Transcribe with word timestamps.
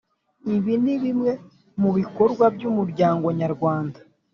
ibi 0.55 0.73
nibimwe 0.83 1.31
mubikorwa 1.81 2.45
by’ 2.55 2.63
umuryango 2.69 3.25
nyarwanda 3.39 3.99